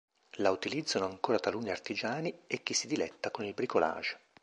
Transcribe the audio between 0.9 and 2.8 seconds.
ancora taluni artigiani e chi